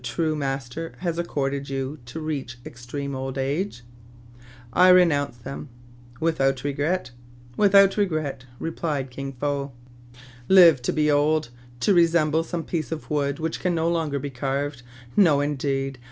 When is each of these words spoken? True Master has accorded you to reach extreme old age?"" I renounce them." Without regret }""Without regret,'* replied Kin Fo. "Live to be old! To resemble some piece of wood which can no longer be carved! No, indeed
True 0.03 0.35
Master 0.35 0.93
has 1.01 1.19
accorded 1.19 1.69
you 1.69 1.99
to 2.07 2.19
reach 2.19 2.57
extreme 2.65 3.13
old 3.13 3.37
age?"" 3.37 3.83
I 4.73 4.89
renounce 4.89 5.37
them." 5.37 5.69
Without 6.19 6.63
regret 6.63 7.11
}""Without 7.55 7.97
regret,'* 7.97 8.45
replied 8.57 9.11
Kin 9.11 9.31
Fo. 9.31 9.73
"Live 10.49 10.81
to 10.81 10.91
be 10.91 11.11
old! 11.11 11.49
To 11.81 11.93
resemble 11.93 12.43
some 12.43 12.63
piece 12.63 12.91
of 12.91 13.11
wood 13.11 13.37
which 13.37 13.59
can 13.59 13.75
no 13.75 13.87
longer 13.89 14.17
be 14.17 14.31
carved! 14.31 14.81
No, 15.15 15.39
indeed 15.39 15.99